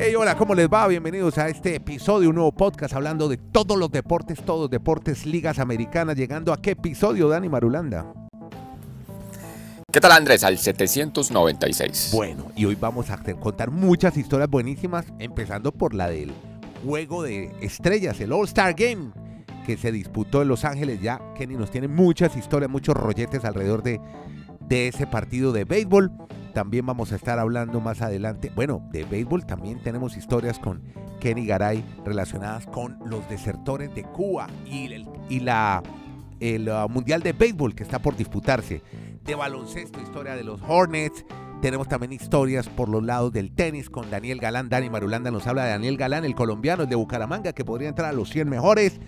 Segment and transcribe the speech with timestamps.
[0.00, 0.86] Hey, hola, ¿cómo les va?
[0.86, 5.26] Bienvenidos a este episodio, un nuevo podcast hablando de todos los deportes, todos los deportes,
[5.26, 6.14] ligas americanas.
[6.16, 8.06] Llegando a qué episodio, Dani Marulanda.
[9.90, 10.44] ¿Qué tal Andrés?
[10.44, 12.10] Al 796.
[12.14, 16.30] Bueno, y hoy vamos a contar muchas historias buenísimas, empezando por la del
[16.86, 19.10] juego de estrellas, el All-Star Game,
[19.66, 21.02] que se disputó en Los Ángeles.
[21.02, 24.00] Ya Kenny nos tiene muchas historias, muchos rolletes alrededor de,
[24.60, 26.12] de ese partido de béisbol.
[26.54, 28.50] También vamos a estar hablando más adelante.
[28.54, 30.82] Bueno, de béisbol también tenemos historias con
[31.20, 35.82] Kenny Garay relacionadas con los desertores de Cuba y, el, y la,
[36.40, 38.82] el uh, Mundial de Béisbol que está por disputarse.
[39.24, 41.24] De baloncesto, historia de los Hornets.
[41.60, 44.68] Tenemos también historias por los lados del tenis con Daniel Galán.
[44.68, 48.10] Dani Marulanda nos habla de Daniel Galán, el colombiano, el de Bucaramanga, que podría entrar
[48.10, 49.00] a los 100 mejores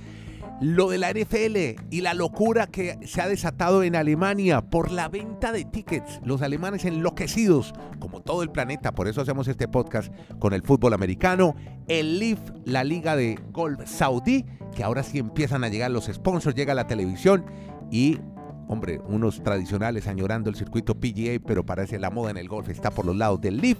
[0.60, 5.08] lo de la NFL y la locura que se ha desatado en Alemania por la
[5.08, 6.20] venta de tickets.
[6.24, 10.92] Los alemanes enloquecidos, como todo el planeta, por eso hacemos este podcast con el fútbol
[10.92, 11.54] americano.
[11.88, 14.44] El LIF, la liga de golf saudí,
[14.74, 17.46] que ahora sí empiezan a llegar los sponsors, llega la televisión
[17.90, 18.18] y
[18.68, 22.90] hombre, unos tradicionales añorando el circuito PGA, pero parece la moda en el golf está
[22.90, 23.78] por los lados del LIF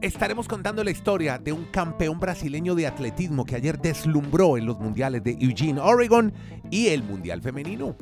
[0.00, 4.78] estaremos contando la historia de un campeón brasileño de atletismo que ayer deslumbró en los
[4.78, 6.32] mundiales de Eugene, Oregon
[6.70, 7.96] y el Mundial Femenino.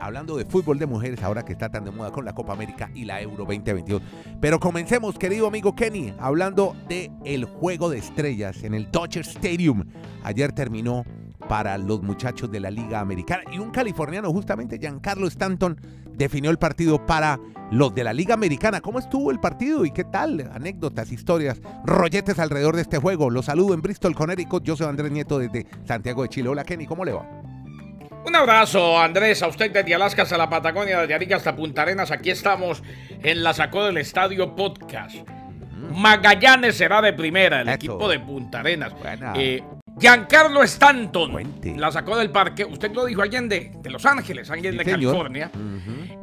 [0.00, 2.90] Hablando de fútbol de mujeres, ahora que está tan de moda con la Copa América
[2.94, 4.02] y la Euro 2022.
[4.40, 9.84] Pero comencemos, querido amigo Kenny, hablando de el juego de estrellas en el Dodger Stadium.
[10.22, 11.04] Ayer terminó
[11.48, 15.80] para los muchachos de la Liga Americana y un californiano, justamente Giancarlo Stanton,
[16.14, 17.38] definió el partido para
[17.70, 18.80] los de la Liga Americana.
[18.80, 20.50] ¿Cómo estuvo el partido y qué tal?
[20.52, 23.30] Anécdotas, historias, rolletes alrededor de este juego.
[23.30, 24.62] Los saludo en Bristol, Connecticut.
[24.62, 26.48] Yo soy Andrés Nieto desde Santiago de Chile.
[26.48, 27.26] Hola Kenny, ¿cómo le va?
[28.26, 32.10] Un abrazo, Andrés, a usted desde Alaska hasta la Patagonia, desde Arica hasta Punta Arenas.
[32.10, 32.82] Aquí estamos
[33.22, 35.16] en la Sacó del Estadio Podcast.
[35.94, 38.92] Magallanes será de primera, el equipo de Punta Arenas.
[39.36, 39.62] Eh,
[39.98, 41.32] Giancarlo Stanton
[41.76, 42.64] la sacó del parque.
[42.64, 45.50] Usted lo dijo alguien de, de Los Ángeles, alguien de California.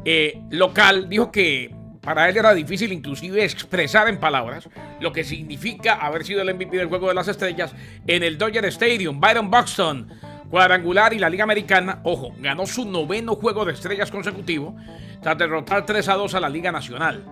[0.05, 4.69] Eh, local, dijo que para él era difícil inclusive expresar en palabras
[5.01, 7.73] lo que significa haber sido el MVP del Juego de las Estrellas
[8.05, 9.19] en el Dodger Stadium.
[9.19, 10.07] Byron Buxton,
[10.49, 14.75] cuadrangular y la Liga Americana, ojo, ganó su noveno Juego de Estrellas consecutivo
[15.21, 17.25] tras derrotar 3 a 2 a la Liga Nacional.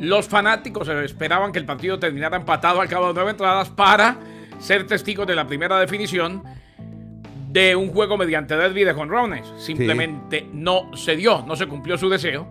[0.00, 4.16] Los fanáticos esperaban que el partido terminara empatado al cabo de nueve entradas para
[4.58, 6.42] ser testigos de la primera definición
[7.50, 9.46] de un juego mediante derby de jonrones.
[9.56, 12.46] Simplemente no se dio, no se cumplió su deseo,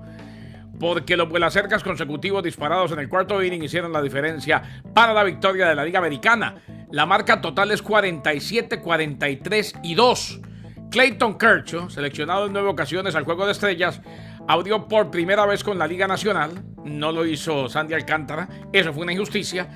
[0.79, 5.67] porque los vuelacercas consecutivos disparados en el cuarto inning hicieron la diferencia para la victoria
[5.67, 6.55] de la Liga Americana.
[6.91, 10.41] La marca total es 47, 43 y 2.
[10.89, 14.01] Clayton Kershaw, seleccionado en nueve ocasiones al Juego de Estrellas,
[14.47, 16.51] audió por primera vez con la Liga Nacional.
[16.85, 18.47] No lo hizo Sandy Alcántara.
[18.71, 19.67] Eso fue una injusticia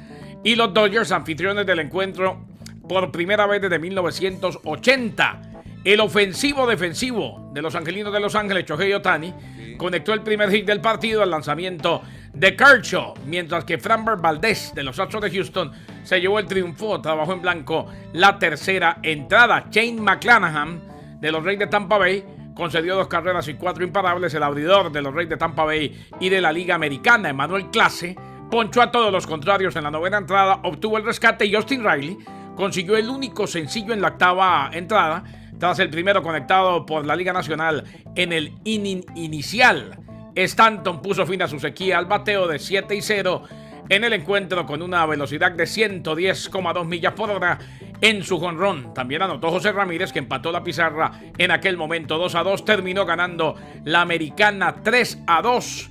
[0.43, 2.45] y los Dodgers, anfitriones del encuentro
[2.87, 5.41] por primera vez desde 1980.
[5.83, 9.33] El ofensivo defensivo de los angelinos de Los Ángeles, Chohei Otani,
[9.77, 12.03] conectó el primer hit del partido al lanzamiento
[12.33, 15.71] de Kershaw, mientras que Framber Valdez de los Astros de Houston
[16.03, 19.67] se llevó el triunfo, trabajó en blanco la tercera entrada.
[19.71, 20.81] Shane McClanahan
[21.19, 22.23] de los Reyes de Tampa Bay
[22.53, 24.33] concedió dos carreras y cuatro imparables.
[24.33, 28.15] El abridor de los Reyes de Tampa Bay y de la Liga Americana, Emmanuel Clase,
[28.51, 32.17] ponchó a todos los contrarios en la novena entrada, obtuvo el rescate y Justin Riley
[32.55, 35.23] consiguió el único sencillo en la octava entrada,
[35.57, 37.85] tras el primero conectado por la Liga Nacional
[38.15, 39.97] en el inning inicial.
[40.35, 43.43] Stanton puso fin a su sequía al bateo de 7 y 0
[43.87, 47.57] en el encuentro con una velocidad de 110,2 millas por hora
[48.01, 48.93] en su jonrón.
[48.93, 53.05] También anotó José Ramírez que empató la pizarra en aquel momento 2 a 2, terminó
[53.05, 55.89] ganando la americana 3 a 2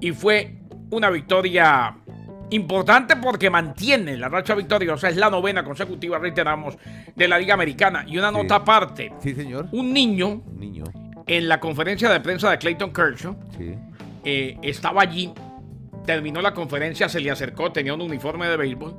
[0.00, 0.57] y fue
[0.90, 1.94] una victoria
[2.50, 6.76] importante porque mantiene la racha victoriosa, es la novena consecutiva, reiteramos,
[7.14, 8.04] de la Liga Americana.
[8.06, 9.12] Y una nota aparte.
[9.20, 9.68] Sí, señor.
[9.72, 10.84] Un niño, niño,
[11.26, 13.36] en la conferencia de prensa de Clayton Kershaw,
[14.24, 15.32] eh, estaba allí,
[16.06, 18.96] terminó la conferencia, se le acercó, tenía un uniforme de béisbol,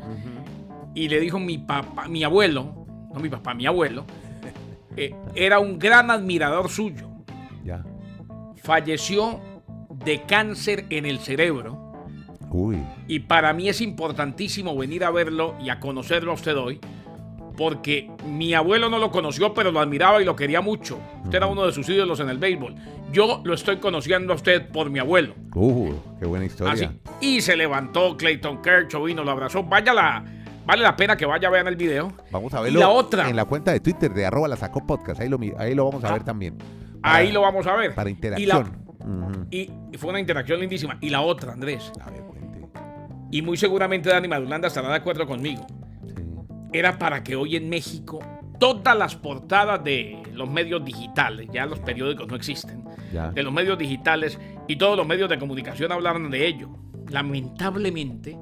[0.94, 4.06] y le dijo mi papá, mi abuelo, no mi papá, mi abuelo,
[4.96, 7.10] eh, era un gran admirador suyo.
[7.64, 7.84] Ya.
[8.62, 9.40] Falleció
[10.04, 11.90] de cáncer en el cerebro.
[13.08, 16.80] Y para mí es importantísimo venir a verlo y a conocerlo a usted hoy,
[17.58, 21.00] porque mi abuelo no lo conoció, pero lo admiraba y lo quería mucho.
[21.24, 22.76] Usted era uno de sus ídolos en el béisbol.
[23.12, 25.36] Yo lo estoy conociendo a usted por mi abuelo.
[25.54, 26.94] Uh, qué buena historia.
[27.22, 29.64] Y se levantó Clayton Kershaw, vino, lo abrazó.
[29.64, 30.24] Vaya la,
[30.66, 32.14] Vale la pena que vaya a ver el video.
[32.30, 33.28] Vamos a verlo la otra.
[33.28, 35.20] en la cuenta de Twitter de arroba la sacó podcast.
[35.20, 36.58] Ahí lo, ahí lo vamos a ver ah, también.
[37.02, 37.96] ahí lo vamos a ver.
[37.96, 38.89] Para interacción.
[39.52, 40.98] Y, fue una interacción lindísima.
[41.02, 41.92] Y la otra, Andrés.
[43.32, 45.66] y muy seguramente Dani Madulanda estará de acuerdo conmigo,
[46.74, 48.20] era para que hoy en México
[48.60, 52.84] todas las portadas de los medios digitales, ya los periódicos no existen,
[53.34, 56.70] de los medios digitales y todos los medios de comunicación hablaran de ello.
[57.08, 58.38] Lamentablemente,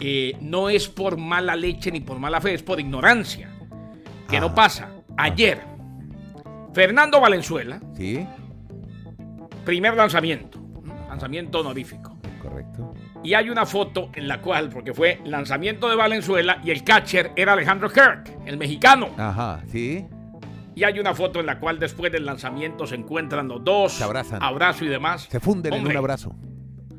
[0.00, 3.50] eh, no es por mala leche ni por mala fe, es por ignorancia.
[4.28, 4.90] Que no pasa.
[5.16, 5.60] Ayer,
[6.74, 8.26] Fernando Valenzuela, ¿Sí?
[9.66, 10.58] Primer lanzamiento,
[11.10, 12.16] lanzamiento honorífico.
[12.40, 12.94] Correcto.
[13.22, 17.32] Y hay una foto en la cual, porque fue lanzamiento de Valenzuela y el catcher
[17.36, 19.10] era Alejandro Kirk, el mexicano.
[19.18, 20.06] Ajá, sí.
[20.76, 24.04] Y hay una foto en la cual después del lanzamiento se encuentran los dos, Se
[24.04, 24.42] abrazan.
[24.42, 25.26] abrazo y demás.
[25.30, 26.34] Se funden en un abrazo.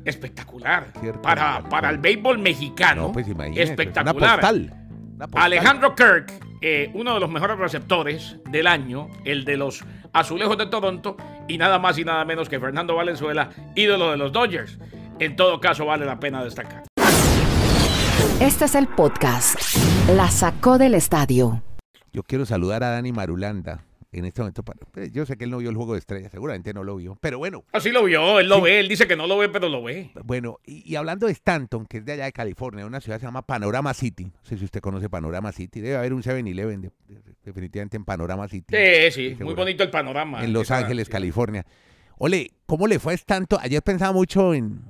[0.04, 0.92] Espectacular.
[1.00, 3.02] Cierto, para, para el béisbol mexicano.
[3.08, 3.26] No, pues
[3.56, 4.16] espectacular.
[4.16, 4.74] Una postal.
[5.16, 5.42] Una postal.
[5.42, 10.66] Alejandro Kirk, eh, uno de los mejores receptores del año, el de los Azulejos de
[10.66, 11.16] Toronto,
[11.48, 14.78] y nada más y nada menos que Fernando Valenzuela, ídolo de los Dodgers.
[15.18, 16.84] En todo caso, vale la pena destacar.
[18.40, 19.58] Este es el podcast.
[20.14, 21.62] La sacó del estadio.
[22.12, 24.62] Yo quiero saludar a Dani Marulanda en este momento.
[24.62, 26.96] para- pues, Yo sé que él no vio el juego de estrellas, seguramente no lo
[26.96, 27.16] vio.
[27.20, 28.62] Pero bueno, Así lo vio, él lo Sí.
[28.62, 30.10] ve, él dice que no lo ve, pero lo ve.
[30.24, 33.20] bueno, y, y hablando de Stanton, que es de allá de California, una ciudad que
[33.20, 34.24] se llama Panorama City.
[34.24, 35.80] No sé si usted conoce Panorama City.
[35.80, 38.74] Debe haber un 7-Eleven de- de- definitivamente en Panorama City.
[38.74, 40.42] Sí, sí, muy bonito el panorama.
[40.44, 41.08] en Los Ángeles.
[41.08, 41.64] California.
[42.18, 43.58] Ole, ¿cómo le fue a Stanton?
[43.62, 44.80] Ayer pensaba mucho en,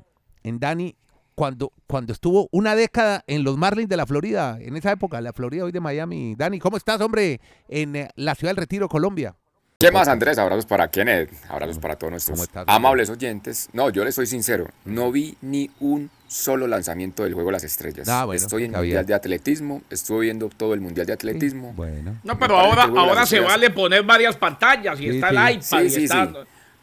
[0.44, 0.94] en Dani
[1.38, 5.32] cuando, cuando estuvo una década en los Marlins de la Florida, en esa época, la
[5.32, 6.34] Florida hoy de Miami.
[6.36, 7.40] Dani, ¿cómo estás, hombre?
[7.68, 9.36] En eh, la ciudad del Retiro, Colombia.
[9.78, 10.36] ¿Qué más, Andrés?
[10.36, 13.68] Abrazos para Kenneth, abrazos para todos ¿Cómo nuestros estás, amables oyentes.
[13.72, 17.62] No, yo les soy sincero, no vi ni un solo lanzamiento del Juego de las
[17.62, 18.08] Estrellas.
[18.08, 18.80] Ah, bueno, Estoy en bien.
[18.80, 21.72] Mundial de Atletismo, estuve viendo todo el Mundial de Atletismo.
[21.74, 22.16] Bueno.
[22.24, 25.36] No, pero ahora, ahora se Estrellas- vale poner varias pantallas y Sí, está sí.
[25.36, 26.32] el iPad Sí, y sí, está...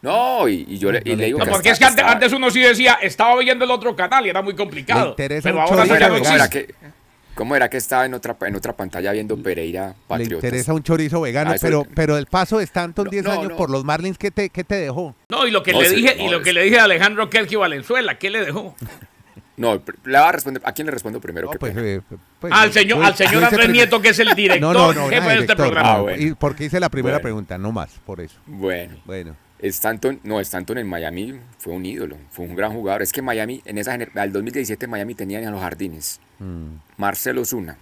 [0.06, 2.14] No, y, y yo le, y le digo No, que porque es que antes, hasta-
[2.14, 5.16] antes uno sí decía, estaba viendo el otro canal y era muy complicado.
[5.18, 6.24] Le Pero ahora sí chorizo ya ¿Cómo no era, vegano.
[6.24, 6.76] cómo era que,
[7.34, 10.44] cómo era que estaba en otra, en otra pantalla viendo Pereira Le Patriotas?
[10.44, 13.50] interesa un chorizo vegano, Ah, pero, pero el paso de Stanton No, 10 no, años
[13.50, 13.58] no.
[13.58, 15.16] por los Marlins, ¿qué te, qué te dejó?
[15.30, 16.80] No, y lo que No, le sí, dije, no, y lo es- que le dije
[16.80, 18.76] a Alejandro Kerky Valenzuela, ¿qué le dejó?
[19.58, 20.62] No, le va a responder.
[20.66, 21.46] ¿A quién le respondo primero?
[21.48, 22.02] No, Qué pues, eh,
[22.42, 24.94] pues, al yo- señor, yo- al señor Andrés Nieto, que es el director No, no,
[24.94, 25.90] no, jefe nada, de este programa.
[25.94, 26.22] Ah, no, bueno.
[26.22, 27.24] y porque hice la primera Bueno.
[27.24, 28.36] pregunta, no más, por eso.
[28.46, 28.96] Bueno.
[29.06, 29.34] Bueno.
[29.60, 33.02] Stanton, no, Stanton en Miami fue un ídolo, fue un gran jugador.
[33.02, 36.76] Es que Miami, en esa gener- al 2017 Miami tenían a los jardines Mm.
[36.98, 37.78] Marcelo Zuna,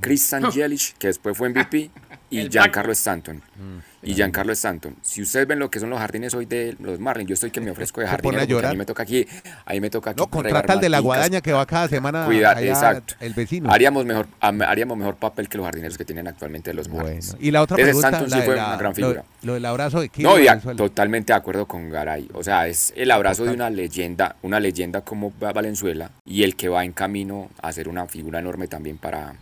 [0.00, 1.90] Chris Angelich, que después fue MVP,
[2.30, 3.36] y Giancarlo Stanton.
[3.56, 3.78] Mm.
[4.04, 4.96] Y Giancarlo Stanton.
[5.02, 7.60] Si ustedes ven lo que son los jardines hoy de los Marlins, yo estoy que
[7.60, 9.26] me ofrezco de pone a a mí me toca aquí,
[9.64, 12.50] ahí me toca aquí No, contrata al de la guadaña que va cada semana Cuida,
[12.50, 13.14] allá, exacto.
[13.20, 13.70] el vecino.
[13.70, 17.36] Haríamos mejor, am- haríamos mejor papel que los jardineros que tienen actualmente los Bueno, Marlins.
[17.38, 19.24] y la otra Ese pregunta, Stanton la sí fue la- una gran figura.
[19.42, 20.76] Lo, del abrazo de Kilo No, y a- Valenzuela.
[20.78, 22.28] totalmente de acuerdo con Garay.
[22.34, 26.56] O sea, es el abrazo de una leyenda, una leyenda como Va- Valenzuela y el
[26.56, 29.34] que va en camino a ser una figura enorme también para,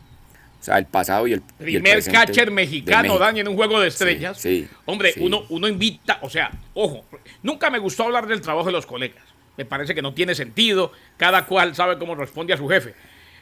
[0.60, 3.18] o sea, el pasado y el, y el Primer catcher mexicano.
[3.18, 4.38] Dani, en un juego de estrellas.
[4.38, 5.20] sí, Hombre, sí.
[5.22, 7.04] Uno, uno invita, o sea, ojo,
[7.42, 9.24] nunca me gustó hablar del trabajo de los colegas.
[9.56, 12.94] Me parece que no tiene sentido, cada cual sabe cómo responde a su jefe.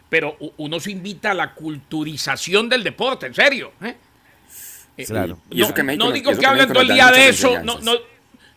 [0.09, 3.73] Pero uno se invita a la culturización del deporte, en serio.
[3.83, 3.95] ¿eh?
[4.97, 5.39] Eh, Claro.
[5.51, 7.29] Y eso no, que México no digo eso que que hablen todo el día de
[7.29, 7.93] eso, no, no,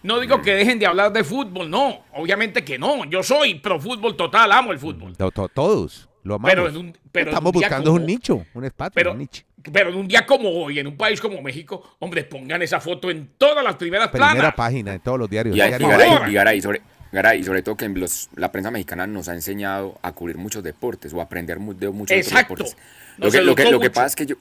[0.03, 3.79] no digo que dejen de hablar de fútbol, no, obviamente que no, yo soy pro
[3.79, 5.15] fútbol total, amo el fútbol.
[5.17, 6.51] To- todos lo amamos.
[6.51, 9.17] Pero en un- pero en Estamos un buscando como- un nicho, un espacio, Pero, un
[9.19, 9.43] nicho.
[9.71, 13.09] pero en un día como hoy, en un país como México, hombre, pongan esa foto
[13.11, 14.53] en todas las primeras Primera planas.
[14.55, 15.55] página de todos los diarios.
[15.55, 15.87] Y, y diario.
[15.89, 15.99] favor.
[16.05, 19.27] Garay, y Garay, sobre, Garay, y sobre todo que en los- la prensa mexicana nos
[19.29, 22.53] ha enseñado a cubrir muchos deportes o a aprender de muchos Exacto.
[22.55, 22.77] deportes.
[23.17, 24.35] Lo que, lo, que, lo pasa es que yo,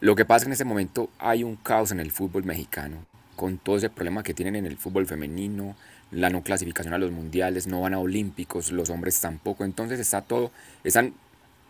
[0.00, 3.04] lo que pasa es que en este momento hay un caos en el fútbol mexicano
[3.34, 5.76] con todo ese problema que tienen en el fútbol femenino,
[6.10, 9.64] la no clasificación a los mundiales, no van a olímpicos, los hombres tampoco.
[9.64, 10.52] Entonces está todo,
[10.84, 11.14] están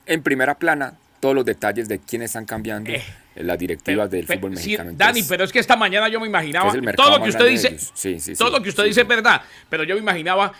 [0.06, 3.02] en primera plana todos los detalles de quiénes están cambiando Eh,
[3.36, 4.90] las directivas del fútbol sí, mexicano.
[4.92, 7.76] Dani, Entonces, pero es que esta mañana yo me imaginaba todo lo que usted dice.
[7.94, 9.02] Sí, sí, todo sí, lo que usted sí, dice sí.
[9.02, 10.52] es verdad, pero yo me imaginaba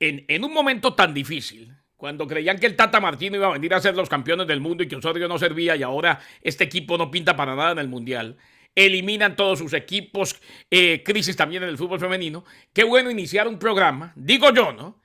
[0.00, 3.74] en, en un momento tan difícil, cuando creían que el Tata Martino iba a venir
[3.74, 6.96] a ser los campeones del mundo y que Osorio no servía y ahora este equipo
[6.98, 8.36] no pinta para nada en el Mundial.
[8.74, 12.44] Eliminan todos sus equipos, eh, crisis también en el fútbol femenino.
[12.72, 15.00] Qué bueno iniciar un programa, digo yo, ¿no?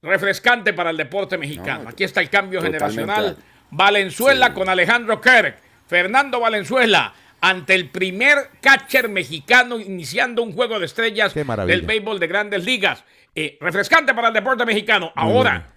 [0.00, 1.84] Refrescante para el deporte mexicano.
[1.84, 3.36] No, Aquí está el cambio generacional.
[3.70, 4.52] Valenzuela Sí.
[4.54, 5.58] con Alejandro Kirk.
[5.86, 12.26] Fernando Valenzuela ante el primer catcher mexicano iniciando un juego de estrellas del béisbol de
[12.26, 13.04] grandes ligas.
[13.34, 15.12] Eh, refrescante para el deporte mexicano.
[15.14, 15.74] Ahora.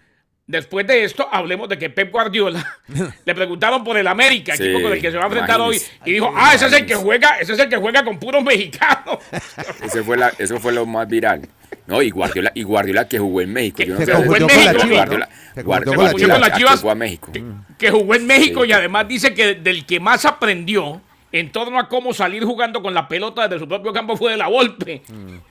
[0.52, 2.80] Después de esto, hablemos de que Pep Guardiola
[3.26, 5.82] le preguntaron por el América, Sí, equipo con el que se va a enfrentar hoy,
[6.06, 8.44] y dijo, ah, ese es el que juega, ese es el que juega con puros
[8.44, 9.18] mexicanos.
[9.84, 11.48] Ese fue la, eso fue lo más viral.
[11.88, 13.82] No, y Guardiola, y Guardiola que jugó en México.
[13.84, 14.88] Yo no Que sé jugó en México.
[14.88, 16.74] Guardiola, Se Guardiola, confundió con la Guardiola Chivas.
[16.74, 17.32] que jugó a México.
[17.78, 18.70] que jugó en México Sí.
[18.70, 21.02] y además dice que del que más aprendió
[21.32, 24.38] en torno a cómo salir jugando con la pelota desde su propio campo fue de
[24.38, 25.02] la Volpe.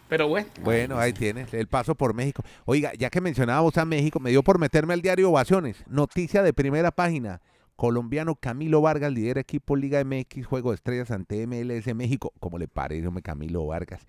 [0.09, 0.49] Pero bueno.
[0.63, 2.43] Bueno, ahí tienes el paso por México.
[2.65, 5.85] Oiga, ya que mencionábamos a México, me dio por meterme al diario Ovaciones.
[5.89, 7.41] Noticia de primera página.
[7.77, 12.31] Colombiano Camilo Vargas lidera equipo Liga MX, Juego de Estrellas ante MLS México.
[12.39, 14.07] ¿Cómo le parece, Camilo Vargas?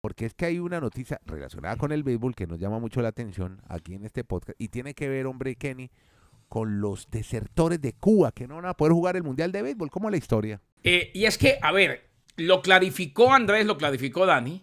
[0.00, 3.08] Porque es que hay una noticia relacionada con el béisbol que nos llama mucho la
[3.08, 5.90] atención aquí en este podcast y tiene que ver, hombre, Kenny,
[6.52, 9.90] con los desertores de Cuba que no van a poder jugar el Mundial de Béisbol.
[9.90, 10.60] ¿Cómo es la historia?
[10.82, 14.62] Eh, y es que, a ver, lo clarificó Andrés, lo clarificó Dani.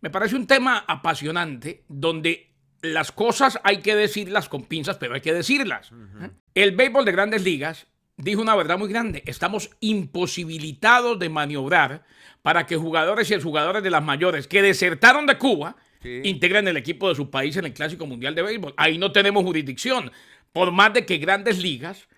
[0.00, 2.50] Me parece un tema apasionante donde
[2.82, 5.92] las cosas hay que decirlas con pinzas, pero hay que decirlas.
[6.22, 6.30] ¿eh?
[6.54, 9.22] El béisbol de grandes ligas dijo una verdad muy grande.
[9.24, 12.02] Estamos imposibilitados de maniobrar
[12.42, 16.20] para que jugadores y exjugadores de las mayores que desertaron de Cuba Sí.
[16.24, 18.72] integren el equipo de su país en el Clásico Mundial de Béisbol.
[18.76, 20.12] Ahí no tenemos jurisdicción,
[20.52, 22.08] por más de que grandes ligas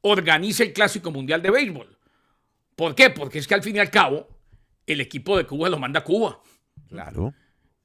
[0.00, 1.98] organice el Clásico Mundial de Béisbol.
[2.76, 3.10] ¿Por qué?
[3.10, 4.28] Porque es que al fin y al cabo,
[4.86, 6.40] el equipo de Cuba lo manda a Cuba.
[6.88, 7.34] Claro.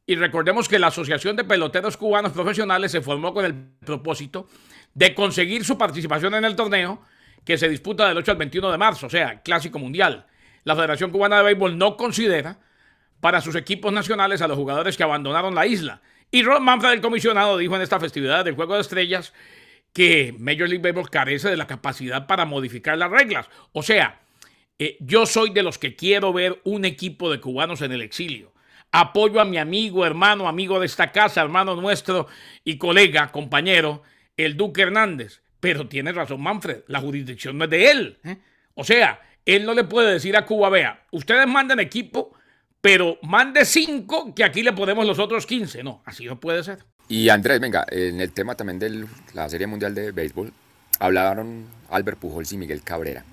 [0.05, 4.47] Y recordemos que la Asociación de Peloteros Cubanos Profesionales se formó con el propósito
[4.93, 7.01] de conseguir su participación en el torneo
[7.45, 10.25] que se disputa del 8 al 21 de marzo, o sea, Clásico Mundial.
[10.63, 12.59] La Federación Cubana de Béisbol no considera
[13.19, 16.01] para sus equipos nacionales a los jugadores que abandonaron la isla.
[16.31, 19.33] Y Ron Manfred, el comisionado, dijo en esta festividad del Juego de Estrellas
[19.93, 23.49] que Major League Baseball carece de la capacidad para modificar las reglas.
[23.73, 24.19] O sea,
[24.77, 28.53] eh, yo soy de los que quiero ver un equipo de cubanos en el exilio.
[28.91, 32.27] Apoyo a mi amigo, hermano, amigo de esta casa, hermano nuestro
[32.63, 34.01] y colega, compañero,
[34.37, 35.41] el Duque Hernández.
[35.59, 38.17] Pero tiene razón Manfred, la jurisdicción no es de él.
[38.23, 38.37] ¿eh?
[38.73, 42.33] O sea, él no le puede decir a Cuba, vea, ustedes manden equipo,
[42.81, 45.83] pero mande cinco que aquí le ponemos los otros 15.
[45.83, 46.79] No, así no puede ser.
[47.11, 50.53] Y Andrés, venga, en el tema también de la Serie Mundial de Béisbol,
[50.99, 53.25] hablaron Albert Pujols y Miguel Cabrera.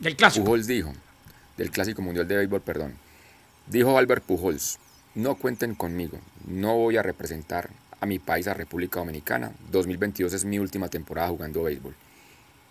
[0.00, 0.44] Del clásico.
[0.44, 0.92] Pujols dijo,
[1.56, 2.94] del Clásico Mundial de Béisbol, perdón,
[3.68, 4.80] dijo Albert Pujols,
[5.14, 6.18] no cuenten conmigo,
[6.48, 7.70] no voy a representar
[8.00, 11.94] a mi país, a República Dominicana, 2022 es mi última temporada jugando béisbol.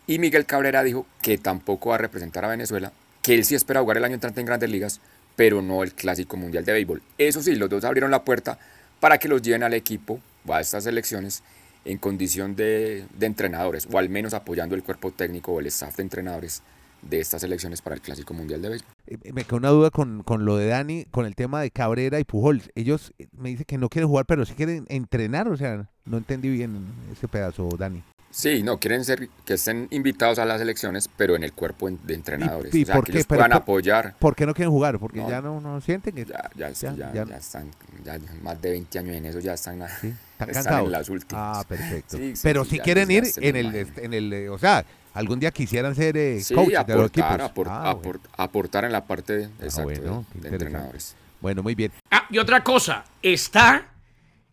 [0.07, 3.79] Y Miguel Cabrera dijo que tampoco va a representar a Venezuela, que él sí espera
[3.79, 4.99] jugar el año entrante en grandes ligas,
[5.37, 7.01] pero no el Clásico Mundial de Béisbol.
[7.17, 8.59] Eso sí, los dos abrieron la puerta
[8.99, 11.43] para que los lleven al equipo a estas elecciones
[11.85, 15.95] en condición de, de entrenadores, o al menos apoyando el cuerpo técnico o el staff
[15.97, 16.61] de entrenadores
[17.01, 18.93] de estas elecciones para el Clásico Mundial de Béisbol.
[19.07, 22.19] Eh, Me queda una duda con, con lo de Dani, con el tema de Cabrera
[22.19, 22.69] y Pujols.
[22.75, 25.47] Ellos eh, me dicen que no quieren jugar, pero sí quieren entrenar.
[25.47, 28.03] O sea, no entendí bien ese pedazo, Dani.
[28.31, 32.13] Sí, no, quieren ser que estén invitados a las elecciones, pero en el cuerpo de
[32.13, 32.73] entrenadores.
[32.75, 33.17] y o sea, por que qué?
[33.19, 34.15] Pero puedan por- apoyar.
[34.19, 34.99] ¿Por qué no quieren jugar?
[34.99, 35.29] Porque No.
[35.29, 37.25] ya no, no sienten que Ya, ya, Ya, ya, ya.
[37.25, 37.71] ya están,
[38.03, 39.83] ya más de 20 años en eso, ya están, ¿sí?
[40.07, 40.13] están
[40.49, 40.85] están cansados.
[40.85, 41.57] en las últimas.
[41.57, 42.17] Ah, perfecto.
[42.17, 45.39] Sí, sí, pero sí, si quieren ir en el, en el, eh, o sea, algún
[45.39, 47.31] día quisieran ser eh, Sí, coaches de los equipos.
[47.31, 48.19] aportar, apor- Ah, bueno.
[48.37, 51.15] aportar en la parte de, exacto, bueno, de- de, entrenadores.
[51.41, 51.91] Bueno, muy bien.
[52.11, 53.87] Ah, y otra cosa, está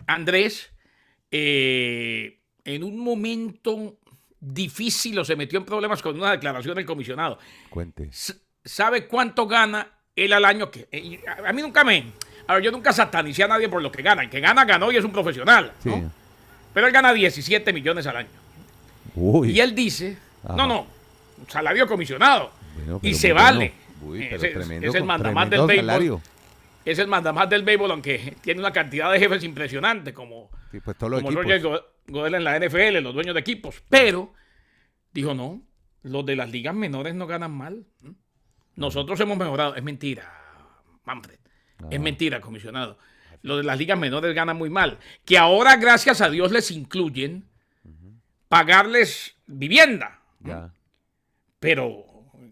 [0.06, 0.70] Andrés
[1.30, 3.96] eh, en un momento
[4.40, 7.38] difícil o se metió en problemas con una declaración del comisionado.
[7.70, 8.10] Cuente.
[8.64, 10.70] ¿Sabe cuánto gana él al año?
[10.70, 12.04] Que, eh, a mí nunca me...
[12.48, 14.22] A ver, yo nunca satanicé a nadie por lo que gana.
[14.22, 15.72] El que gana, ganó y es un profesional.
[15.82, 15.88] Sí.
[15.88, 16.12] ¿no?
[16.74, 18.28] Pero él gana 17 millones al año.
[19.14, 19.50] Uy.
[19.52, 20.54] Y él dice, Ajá.
[20.56, 20.86] no, no,
[21.48, 22.50] salario comisionado.
[22.76, 23.72] Bueno, y se vale.
[24.00, 24.12] bueno.
[24.12, 25.86] Uy, Eh, pero ese- tremendo, es el mandamás del béisbol.
[25.86, 26.22] salario.
[26.84, 30.96] Es el mandamás del béisbol, aunque tiene una cantidad de jefes impresionante, como, Sí, pues
[30.98, 31.44] todos los como equipos.
[31.44, 33.82] Roger Go- Goodell en la NFL, los dueños de equipos.
[33.88, 34.32] Pero
[35.12, 35.62] dijo, no,
[36.02, 37.86] los de las ligas menores no ganan mal.
[38.76, 39.74] Nosotros hemos mejorado.
[39.74, 40.32] Es mentira,
[41.04, 41.38] Manfred.
[41.90, 42.98] Es mentira, comisionado.
[43.42, 44.98] Los de las ligas menores ganan muy mal.
[45.24, 47.48] Que ahora, gracias a Dios, les incluyen
[48.48, 50.20] pagarles vivienda.
[50.40, 50.72] Ya.
[51.58, 52.04] Pero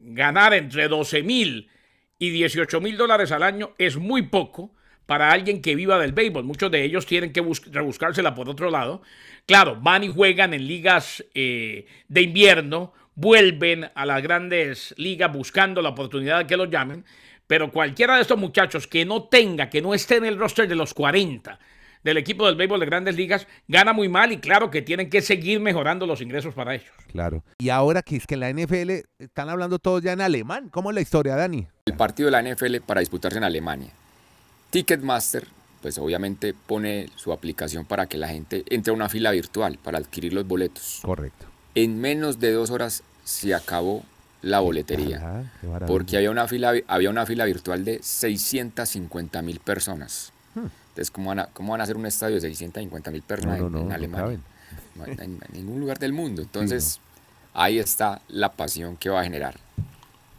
[0.02, 1.70] ganar entre 12 mil
[2.18, 4.73] y 18 mil dólares al año es muy poco
[5.06, 6.44] para alguien que viva del béisbol.
[6.44, 9.02] Muchos de ellos tienen que bus- rebuscársela por otro lado.
[9.46, 15.82] Claro, van y juegan en ligas eh, de invierno, vuelven a las grandes ligas buscando
[15.82, 17.04] la oportunidad de que los llamen.
[17.46, 20.74] Pero cualquiera de estos muchachos que no tenga, que no esté en el roster de
[20.74, 21.58] los 40
[22.02, 25.22] del equipo del béisbol de grandes ligas, gana muy mal y claro que tienen que
[25.22, 26.90] seguir mejorando los ingresos para ellos.
[27.10, 27.42] Claro.
[27.58, 30.68] Y ahora que es que en la NFL están hablando todos ya en alemán.
[30.68, 31.66] ¿Cómo es la historia, Dani?
[31.86, 33.90] El partido de la NFL para disputarse en Alemania.
[34.74, 35.46] Ticketmaster,
[35.82, 39.98] pues obviamente pone su aplicación para que la gente entre a una fila virtual para
[39.98, 40.98] adquirir los boletos.
[41.02, 41.46] Correcto.
[41.76, 44.02] En menos de dos horas se acabó
[44.42, 45.44] la boletería.
[45.86, 50.32] porque había una fila, había una fila virtual de 650 mil personas.
[50.56, 50.66] Hmm.
[50.88, 53.92] Entonces, ¿cómo van, a, ¿cómo van a hacer un estadio de 650 mil personas en,
[53.92, 54.40] Alemania?
[55.06, 56.42] en, ningún lugar del mundo.
[56.42, 56.98] Entonces,
[57.52, 59.54] ahí está la pasión que va a generar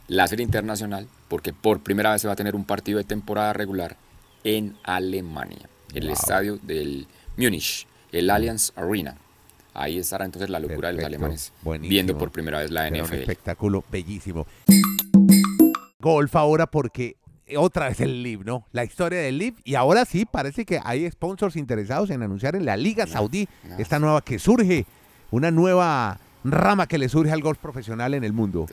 [0.08, 3.54] la serie internacional, porque por primera vez se va a tener un partido de temporada
[3.54, 3.96] regular
[4.46, 9.16] en Alemania, el estadio del Múnich, el Allianz Arena.
[9.74, 13.14] Ahí estará entonces la locura de los alemanes viendo por primera vez la NFL.
[13.14, 14.46] Un espectáculo bellísimo.
[15.98, 17.16] Golf ahora porque
[17.56, 18.64] otra vez el LIV, ¿no?
[18.70, 19.56] La historia del LIV.
[19.64, 23.48] Y ahora sí, parece que hay sponsors interesados en anunciar en la Liga Saudí
[23.78, 24.86] esta nueva que surge,
[25.32, 28.66] una nueva rama que le surge al golf profesional en el mundo.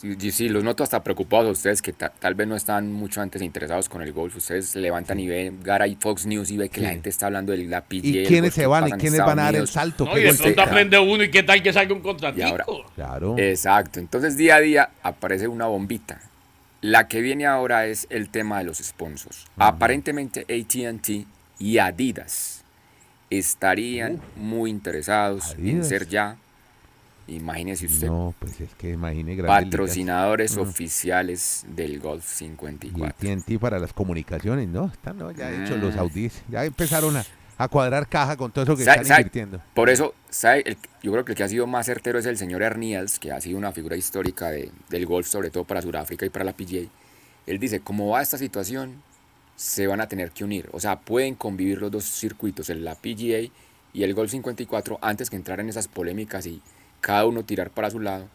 [0.00, 3.42] Sí, sí, los noto hasta preocupados a ustedes que tal vez no están mucho antes
[3.42, 4.34] interesados con el golf.
[4.34, 7.52] Ustedes levantan y ven Gara y Fox News y ve que la gente está hablando
[7.52, 7.98] de la PGA.
[8.06, 10.06] ¿Y quiénes se van y quiénes van a dar el salto?
[10.06, 12.86] No, y de pronto aprende uno y qué tal que salga un contratico.
[12.94, 13.36] claro.
[13.36, 14.00] Exacto.
[14.00, 16.18] Entonces día a día aparece una bombita.
[16.80, 19.48] La que viene ahora es el tema de los sponsors.
[19.58, 21.26] Aparentemente AT&T
[21.58, 22.64] y Adidas
[23.28, 26.38] estarían muy interesados en ser ya
[27.30, 28.08] Imagínese usted.
[28.08, 33.14] No, pues es que imagine Patrocinadores oficiales del Golf 54.
[33.28, 34.86] Y TNT para las comunicaciones, ¿no?
[34.86, 35.30] Están, ¿no?
[35.30, 36.00] Ya hecho los ah.
[36.00, 36.42] Audis.
[36.48, 39.60] Ya empezaron a, cuadrar caja con todo eso que están invirtiendo.
[39.74, 40.76] Por eso, ¿sabe?
[41.02, 43.40] yo creo que el que ha sido más certero es el señor Erniels, que ha
[43.40, 46.88] sido una figura histórica de, del golf, sobre todo para Sudáfrica y para la PGA.
[47.46, 49.02] Él dice, ¿cómo va esta situación?
[49.54, 50.68] Se van a tener que unir.
[50.72, 53.52] O sea, pueden convivir los dos circuitos, el la PGA
[53.92, 56.62] y el Golf 54, antes que entrar en esas polémicas y
[57.00, 58.28] cada uno tirar para su lado,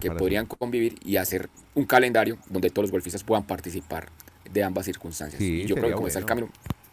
[0.00, 4.08] que podrían convivir y hacer un calendario donde todos los golfistas puedan participar
[4.50, 5.40] de ambas circunstancias.
[5.40, 6.48] y yo creo que como está el camino,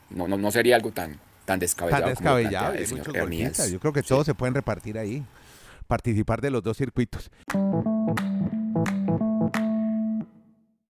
[0.09, 2.03] no, no, no sería algo tan, tan descabellado.
[2.03, 2.75] Tan descabellado,
[3.69, 5.23] Yo creo que todos se pueden repartir ahí,
[5.87, 7.31] participar de los dos circuitos.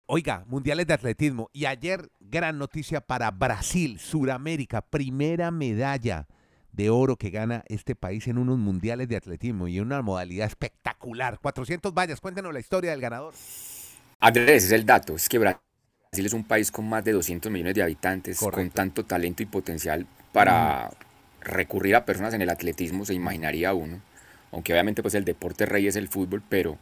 [0.05, 1.49] Oiga, mundiales de atletismo.
[1.53, 6.27] Y ayer, gran noticia para Brasil, Suramérica, primera medalla
[6.73, 10.47] de oro que gana este país en unos mundiales de atletismo y en una modalidad
[10.47, 11.39] espectacular.
[11.39, 13.33] 400 vallas, cuéntenos la historia del ganador.
[14.19, 15.59] Andrés, es el dato, es que Brasil
[16.13, 20.07] es un país con más de 200 millones de habitantes, con tanto talento y potencial
[20.31, 20.91] para
[21.41, 24.01] recurrir a personas en el atletismo, se imaginaría uno,
[24.51, 26.77] aunque obviamente pues el deporte rey es el fútbol, pero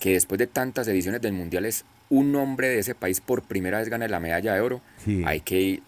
[0.00, 3.78] que después de tantas ediciones del mundial es un hombre de ese país por primera
[3.78, 4.80] vez gana la medalla de oro,
[5.24, 5.82] hay que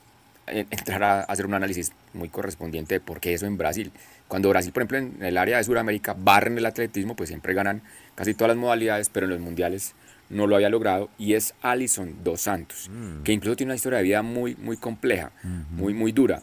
[0.47, 3.93] entrar a hacer un análisis muy correspondiente de por qué eso en Brasil.
[4.29, 7.83] Cuando Brasil, por ejemplo, en el área de Sudamérica barren el atletismo, pues siempre ganan
[8.15, 9.95] casi todas las modalidades, pero en los mundiales
[10.31, 13.23] no lo había logrado y es Alison dos Santos, mm.
[13.23, 15.33] que incluso tiene una historia de vida muy, muy compleja,
[15.71, 16.43] muy, muy dura,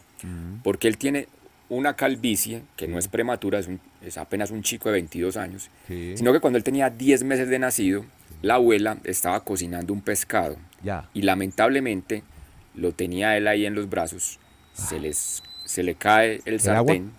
[0.62, 1.28] porque él tiene
[1.68, 3.68] una calvicie que no es prematura, es,
[4.02, 7.58] es apenas un chico de 22 años, sino que cuando él tenía 10 meses de
[7.58, 8.04] nacido,
[8.40, 10.56] la abuela estaba cocinando un pescado
[11.14, 12.22] y lamentablemente
[12.74, 14.38] lo tenía él ahí en los brazos,
[14.74, 17.12] se, les, se le cae el, sartén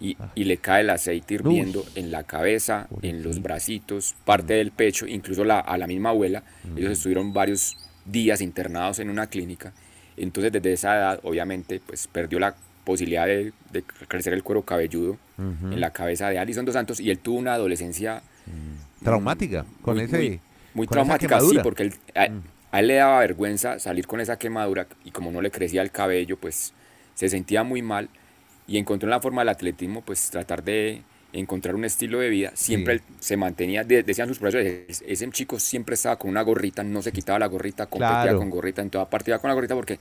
[0.00, 0.30] y, ah.
[0.34, 5.06] y, le cae el aceite hirviendo en la cabeza, en los bracitos, parte del pecho,
[5.06, 6.42] incluso la, a la misma abuela.
[6.76, 9.72] Ellos estuvieron varios días internados en una clínica.
[10.16, 13.52] Entonces desde esa edad, obviamente, pues perdió la posibilidad de,
[14.08, 17.54] crecer el cuero cabelludo en la cabeza de Alison Dos Santos y él tuvo una
[17.54, 20.40] adolescencia mm, traumática con ese
[20.74, 22.40] muy, traumática sí porque él, mm.
[22.72, 25.90] A él le daba vergüenza salir con esa quemadura y como no le crecía el
[25.90, 26.72] cabello, pues
[27.14, 28.08] se sentía muy mal
[28.66, 31.02] y encontró en la forma del atletismo, pues tratar de
[31.32, 32.52] encontrar un estilo de vida.
[32.54, 37.12] Siempre se mantenía, decían sus profesores, ese chico siempre estaba con una gorrita, no se
[37.12, 39.98] quitaba la gorrita, competía con gorrita, en toda parte iba con la gorrita porque...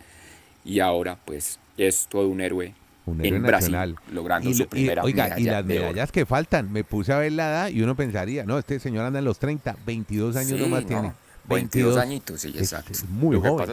[0.66, 2.74] Y ahora, pues, es todo un héroe
[3.06, 7.18] un en Brasil, logrando su primera oiga, y las medallas que faltan, me puse a
[7.18, 10.60] ver la edad y uno pensaría, no, este señor anda en los 30, 22 años
[10.60, 11.12] nomás tiene.
[11.50, 12.94] 22, añitos, sí, exacto.
[13.10, 13.70] muy joven.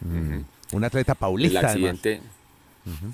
[0.00, 0.44] Mm.
[0.72, 1.60] Un atleta paulista.
[1.60, 2.20] El accidente,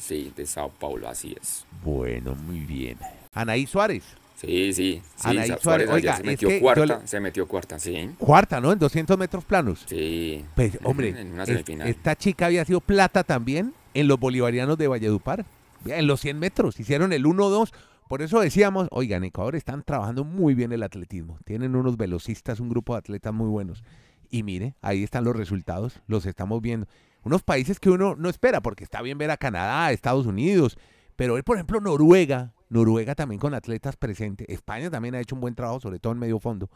[0.00, 1.64] sí, de Sao Paulo, así es.
[1.82, 2.98] Bueno, muy bien.
[3.32, 4.04] Anaí Suárez.
[4.36, 5.02] Sí, sí.
[5.16, 8.10] sí Anaí Suárez, oiga, se metió cuarta, se metió cuarta, sí.
[8.18, 8.72] Cuarta, ¿no?
[8.72, 9.84] En 200 metros planos.
[9.86, 10.44] Sí.
[10.54, 11.88] Pues, hombre, en una semifinal.
[11.88, 15.44] esta chica había sido plata también en los bolivarianos de Valledupar.
[15.86, 17.70] En los 100 metros, hicieron el 1-2
[18.08, 21.38] por eso decíamos, oigan, Ecuador están trabajando muy bien el atletismo.
[21.44, 23.82] Tienen unos velocistas, un grupo de atletas muy buenos.
[24.30, 26.86] Y mire, ahí están los resultados, los estamos viendo.
[27.22, 30.76] Unos países que uno no espera, porque está bien ver a Canadá, Estados Unidos,
[31.16, 34.48] pero ver, por ejemplo, Noruega, Noruega también con atletas presentes.
[34.50, 36.68] España también ha hecho un buen trabajo, sobre todo en medio fondo.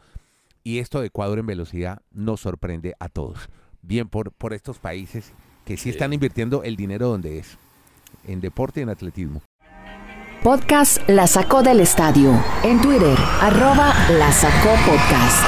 [0.63, 3.49] Y esto de Ecuador en velocidad nos sorprende a todos.
[3.81, 5.33] Bien por, por estos países
[5.65, 7.57] que sí están invirtiendo el dinero donde es,
[8.25, 9.41] en deporte y en atletismo.
[10.43, 12.31] Podcast La Sacó del Estadio.
[12.63, 15.43] En Twitter, arroba La Sacó Podcast.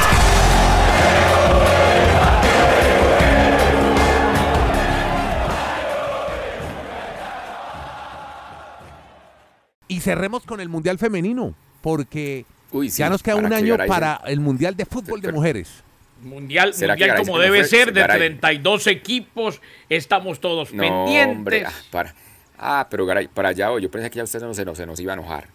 [9.87, 14.21] Y cerremos con el Mundial Femenino, porque Uy, sí, ya nos queda un año para
[14.25, 15.83] el Mundial de Fútbol de Mujeres.
[16.21, 18.19] Mundial, ¿Será que mundial como debe ser, de Garay.
[18.19, 21.37] 32 equipos, estamos todos No, pendientes.
[21.37, 22.13] hombre, ah, para.
[22.61, 23.81] Ah, pero Garay, para allá voy.
[23.81, 25.47] Yo pensé que ya usted no se nos, se nos iba a enojar.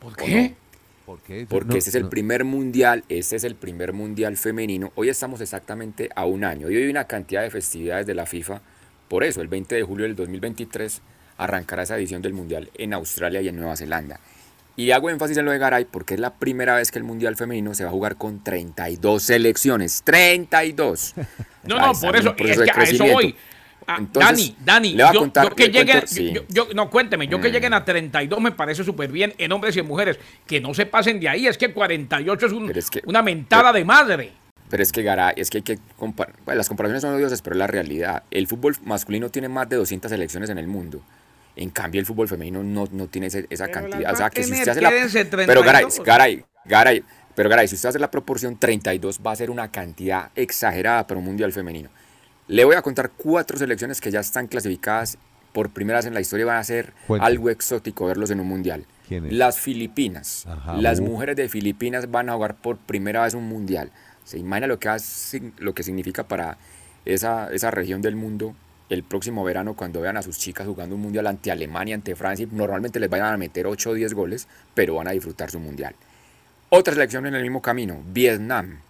[0.00, 0.54] ¿Por ¿o qué?
[1.06, 4.92] Porque, no- este es el no- primer mundial, este es el primer mundial femenino.
[4.96, 6.70] Hoy estamos exactamente a un año.
[6.70, 8.60] Y hoy hay una cantidad de festividades de la FIFA.
[9.08, 11.00] Por eso, el 20 de julio del 2023
[11.38, 14.20] arrancará esa edición del mundial en Australia y en Nueva Zelanda.
[14.76, 17.36] Y hago énfasis en lo de Garay porque es la primera vez que el mundial
[17.36, 20.04] femenino se va a jugar con 32 selecciones.
[20.04, 21.14] ¡32!
[21.64, 23.34] No, no, por eso, es que a eso voy.
[23.90, 26.30] Ah, Entonces, Dani, Dani, le voy a yo, contar- yo que cuento- sí.
[26.34, 29.74] yo- yo- no, cuénteme, yo que lleguen a 32 me parece súper bien en hombres
[29.76, 32.90] y en mujeres, que no se pasen de ahí, es que 48 es, un- es
[32.90, 34.32] que- una mentada de madre.
[34.68, 36.34] Pero es que Garay, es que hay que comparar.
[36.54, 38.24] las comparaciones son odiosas, pero es la realidad.
[38.30, 41.00] El fútbol masculino tiene más de 200 selecciones en el mundo.
[41.56, 44.00] En cambio, el fútbol femenino no, no tiene ese- esa Pero cantidad.
[44.02, 44.90] las O sea, va a que si tener, usted hace la.
[44.90, 46.04] quédense Pero Garay, 32.
[46.06, 47.02] Garay, Garay,
[47.34, 51.18] pero Garay, si usted hace la proporción, 32 va a ser una cantidad exagerada para
[51.18, 51.88] un mundial femenino.
[52.48, 55.18] Le voy a contar cuatro selecciones que ya están clasificadas
[55.52, 58.46] por primera vez en la historia y van a ser algo exótico verlos en un
[58.48, 58.84] mundial.
[59.30, 60.44] Las Filipinas.
[60.46, 61.02] Ajá, Las uh.
[61.02, 63.90] mujeres de Filipinas van a jugar por primera vez un mundial.
[64.24, 66.58] ¿Se imagina lo que, hace- lo que significa para
[67.06, 68.54] esa, esa región del mundo
[68.90, 72.46] el próximo verano cuando vean a sus chicas jugando un mundial ante Alemania, ante Francia?
[72.50, 75.58] y Normalmente les vayan a meter 8 o 10 goles, pero van a disfrutar su
[75.60, 75.94] mundial.
[76.70, 78.80] Otra selección en el mismo camino, Vietnam.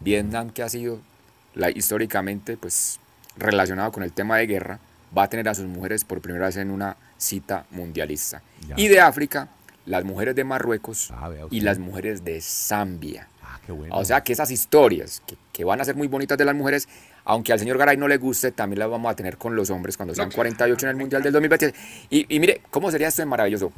[0.00, 1.00] Vietnam que ha sido
[1.54, 2.98] la, históricamente pues,
[3.36, 4.78] relacionado con el tema de guerra,
[5.16, 8.42] va a tener a sus mujeres por primera vez en una cita mundialista.
[8.66, 8.74] Ya.
[8.78, 9.48] Y de África,
[9.86, 13.28] las mujeres de Marruecos Ah, y las mujeres de Zambia.
[13.42, 13.94] Ah, qué bueno.
[13.96, 16.88] O sea que esas historias que, que van a ser muy bonitas de las mujeres,
[17.24, 19.96] aunque al señor Garay no le guste, también las vamos a tener con los hombres
[19.96, 21.74] cuando sean 48 en el Mundial del 2020.
[22.10, 23.72] Y, y mire, ¿cómo sería esto de maravilloso?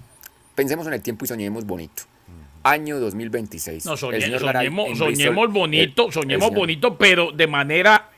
[0.55, 2.05] Pensemos en el tiempo y soñemos bonito.
[2.65, 3.85] Año 2026.
[3.87, 8.11] No, soñe- Garay soñemos, soñemos bonito, el- soñemos bonito, pero de manera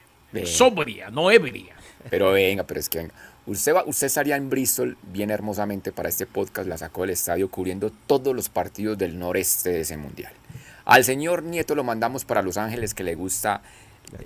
[0.45, 1.75] sobria, no ebria.
[2.11, 3.15] Pero venga, pero es que venga.
[3.47, 7.49] Usted, va, usted estaría en Bristol bien hermosamente para este podcast, la sacó del estadio
[7.49, 10.33] cubriendo todos los partidos del noreste de ese mundial.
[10.85, 13.63] Al señor Nieto lo mandamos para Los Ángeles que le gusta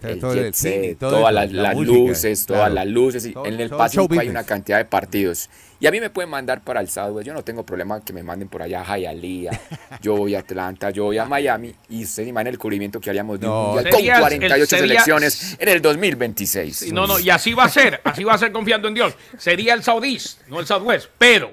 [0.02, 2.74] el Todo jet el cine, set, todo todas las, la las música, luces, todas claro.
[2.74, 3.26] las luces.
[3.26, 5.48] Y Todo- en el Pacífico hay una cantidad de partidos.
[5.80, 7.26] Y a mí me pueden mandar para el Southwest.
[7.26, 9.58] Yo no tengo problema que me manden por allá a Hialeah.
[10.02, 11.74] Yo voy a Atlanta, yo voy a Miami.
[11.88, 15.80] Y ustedes imaginen el cubrimiento que haríamos de No, con 48 el- selecciones en el
[15.80, 16.76] 2026.
[16.76, 19.14] Sí, no, no, y así va a ser, así va a ser confiando en Dios.
[19.38, 21.08] Sería el Saudís, no el Southwest.
[21.18, 21.52] Pero,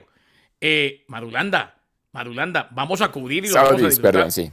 [0.59, 1.75] eh, Marulanda,
[2.11, 4.11] Marulanda, vamos a cubrir y lo vamos a disfrutar.
[4.11, 4.51] perdón, sí.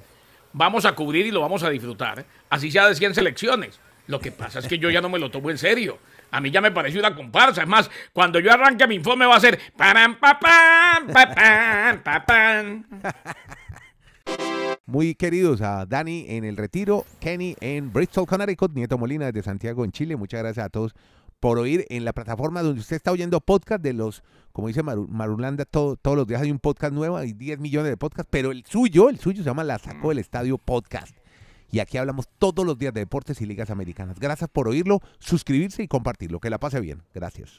[0.54, 2.20] Vamos a cubrir y lo vamos a disfrutar.
[2.20, 2.24] ¿eh?
[2.48, 3.80] Así sea de 100 selecciones.
[4.06, 5.98] Lo que pasa es que yo ya no me lo tomo en serio.
[6.30, 7.62] A mí ya me pareció una comparsa.
[7.62, 9.58] Es más, cuando yo arranque mi informe va a ser.
[14.86, 19.84] Muy queridos a Dani en el retiro, Kenny en Bristol, Connecticut, Nieto Molina desde Santiago
[19.84, 20.16] en Chile.
[20.16, 20.94] Muchas gracias a todos
[21.40, 25.08] por oír en la plataforma donde usted está oyendo podcast de los, como dice Maru-
[25.08, 28.50] Marulanda, todo- todos los días hay un podcast nuevo, hay 10 millones de podcasts, pero
[28.50, 31.14] el suyo, el suyo se llama La Sacó del Estadio Podcast.
[31.70, 34.20] Y aquí hablamos todos los días de deportes y ligas americanas.
[34.20, 36.38] Gracias por oírlo, suscribirse y compartirlo.
[36.38, 37.02] Que la pase bien.
[37.12, 37.58] Gracias.